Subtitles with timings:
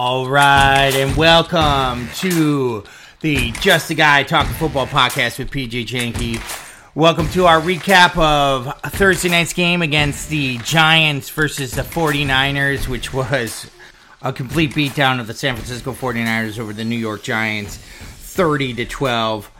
[0.00, 2.84] All right, and welcome to
[3.18, 6.94] the Just a Guy Talking Football podcast with PJ Janke.
[6.94, 13.12] Welcome to our recap of Thursday night's game against the Giants versus the 49ers, which
[13.12, 13.68] was
[14.22, 18.84] a complete beatdown of the San Francisco 49ers over the New York Giants, 30 to
[18.84, 19.50] 12.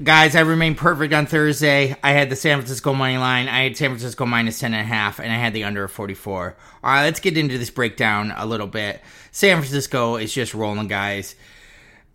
[0.00, 1.96] Guys, I remained perfect on Thursday.
[2.04, 3.48] I had the San Francisco money line.
[3.48, 5.90] I had San Francisco minus 10 and a half, and I had the under of
[5.90, 6.56] 44.
[6.84, 9.00] All right, let's get into this breakdown a little bit.
[9.32, 11.34] San Francisco is just rolling, guys.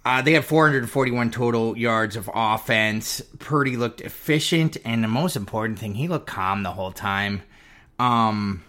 [0.06, 3.22] Uh, they had 441 total yards of offense.
[3.40, 7.42] Purdy looked efficient, and the most important thing, he looked calm the whole time.
[8.00, 8.64] Um,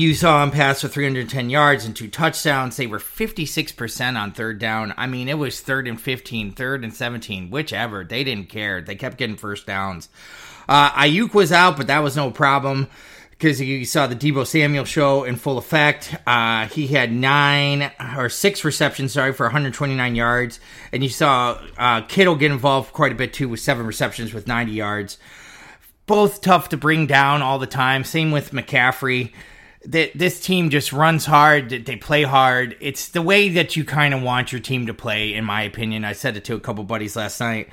[0.00, 2.76] you saw him pass for 310 yards and two touchdowns.
[2.76, 4.94] They were 56% on third down.
[4.96, 8.04] I mean, it was third and 15, third and 17, whichever.
[8.04, 8.80] They didn't care.
[8.80, 10.08] They kept getting first downs.
[10.68, 12.88] Uh, Aiyuk was out, but that was no problem
[13.30, 16.14] because you saw the Deebo Samuel show in full effect.
[16.26, 20.58] Uh, he had nine or six receptions, sorry, for 129 yards.
[20.90, 24.46] And you saw uh, Kittle get involved quite a bit too with seven receptions with
[24.46, 25.18] 90 yards.
[26.06, 28.04] Both tough to bring down all the time.
[28.04, 29.32] Same with McCaffrey
[29.86, 31.70] that this team just runs hard.
[31.70, 32.76] They play hard.
[32.80, 36.04] It's the way that you kind of want your team to play, in my opinion.
[36.04, 37.68] I said it to a couple buddies last night.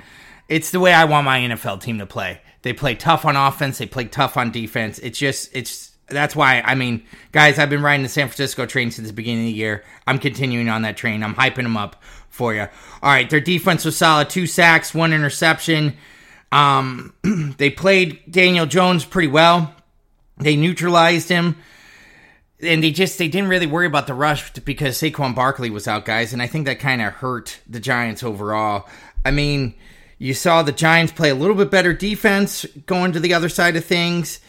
[0.48, 2.40] It's the way I want my NFL team to play.
[2.62, 3.78] They play tough on offense.
[3.78, 4.98] They play tough on defense.
[5.00, 8.90] It's just it's that's why I mean, guys, I've been riding the San Francisco train
[8.90, 9.84] since the beginning of the year.
[10.06, 11.22] I'm continuing on that train.
[11.22, 12.62] I'm hyping them up for you.
[12.62, 14.30] All right, their defense was solid.
[14.30, 15.96] Two sacks, one interception.
[16.52, 17.14] Um,
[17.58, 19.74] they played Daniel Jones pretty well.
[20.38, 21.56] They neutralized him
[22.64, 26.04] and they just they didn't really worry about the rush because Saquon Barkley was out,
[26.04, 28.88] guys, and I think that kind of hurt the Giants overall.
[29.24, 29.74] I mean,
[30.18, 33.76] you saw the Giants play a little bit better defense going to the other side
[33.76, 34.40] of things.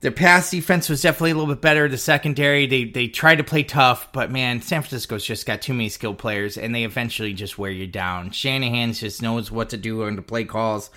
[0.00, 1.88] Their pass defense was definitely a little bit better.
[1.88, 5.74] The secondary, they they tried to play tough, but man, San Francisco's just got too
[5.74, 8.32] many skilled players, and they eventually just wear you down.
[8.32, 10.90] Shanahan just knows what to do on the play calls.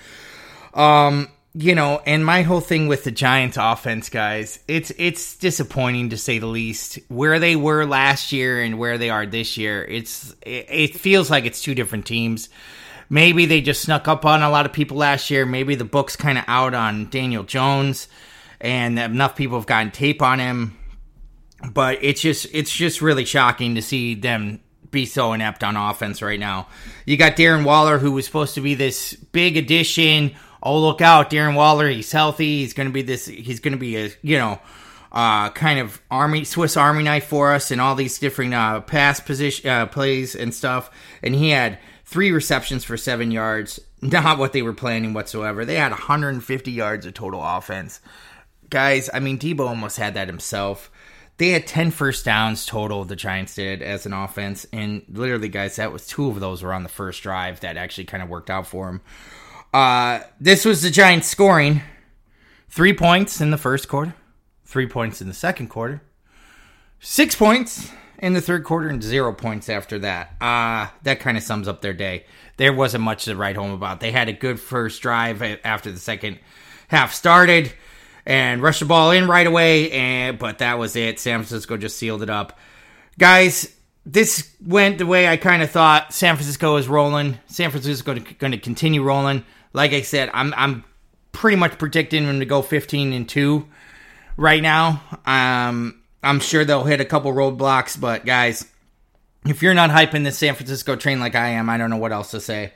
[0.73, 6.09] Um, you know, and my whole thing with the Giants offense, guys, it's it's disappointing
[6.09, 6.99] to say the least.
[7.07, 11.31] Where they were last year and where they are this year, it's it, it feels
[11.31, 12.49] like it's two different teams.
[13.09, 15.45] Maybe they just snuck up on a lot of people last year.
[15.45, 18.09] Maybe the book's kind of out on Daniel Jones,
[18.59, 20.77] and enough people have gotten tape on him.
[21.71, 24.59] But it's just it's just really shocking to see them
[24.91, 26.67] be so inept on offense right now.
[27.05, 31.29] You got Darren Waller, who was supposed to be this big addition oh look out,
[31.29, 32.59] Darren Waller, he's healthy.
[32.59, 33.27] He's going to be this.
[33.27, 34.59] He's going to be a you know.
[35.11, 39.21] Uh, kind of army Swiss Army knife for us and all these different uh, pass
[39.21, 40.91] position uh, plays and stuff.
[41.23, 43.79] And he had three receptions for seven yards.
[44.01, 45.63] Not what they were planning whatsoever.
[45.63, 48.01] They had 150 yards of total offense.
[48.69, 50.91] Guys, I mean, Deebo almost had that himself.
[51.37, 54.65] They had 10 first downs total, the Giants did, as an offense.
[54.71, 58.05] And literally, guys, that was two of those were on the first drive that actually
[58.05, 59.01] kind of worked out for them.
[59.75, 61.81] Uh, this was the Giants scoring
[62.69, 64.15] three points in the first quarter,
[64.63, 66.01] three points in the second quarter,
[67.01, 70.33] six points in the third quarter, and zero points after that.
[70.39, 72.23] Uh, that kind of sums up their day.
[72.55, 73.99] There wasn't much to write home about.
[73.99, 76.39] They had a good first drive after the second
[76.87, 77.73] half started
[78.25, 81.19] and rushed the ball in right away, and but that was it.
[81.19, 82.57] San Francisco just sealed it up.
[83.19, 83.74] Guys,
[84.05, 86.13] this went the way I kind of thought.
[86.13, 87.39] San Francisco is rolling.
[87.47, 89.43] San Francisco going to continue rolling.
[89.73, 90.83] Like I said, I'm I'm
[91.31, 93.67] pretty much predicting them to go 15 and two
[94.37, 95.01] right now.
[95.25, 98.65] Um, I'm sure they'll hit a couple roadblocks, but guys,
[99.45, 102.11] if you're not hyping the San Francisco train like I am, I don't know what
[102.11, 102.73] else to say.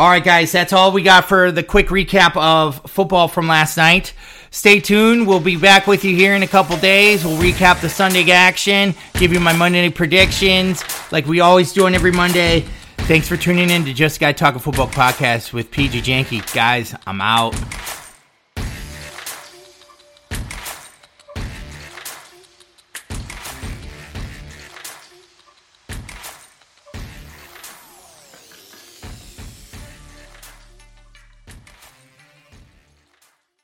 [0.00, 3.76] All right, guys, that's all we got for the quick recap of football from last
[3.76, 4.14] night.
[4.50, 5.26] Stay tuned.
[5.26, 7.22] We'll be back with you here in a couple days.
[7.22, 11.94] We'll recap the Sunday action, give you my Monday predictions like we always do on
[11.94, 12.64] every Monday.
[13.00, 16.54] Thanks for tuning in to Just Guy Talking Football podcast with PJ Janke.
[16.54, 17.54] Guys, I'm out.